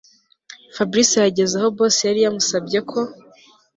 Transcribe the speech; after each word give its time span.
Fabric 0.75 1.11
yageze 1.25 1.53
aho 1.59 1.67
boss 1.77 1.97
yari 2.07 2.19
yamusabye 2.25 2.79
ko 2.89 2.99